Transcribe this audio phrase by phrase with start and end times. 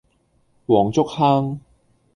[0.65, 1.61] 黃竹坑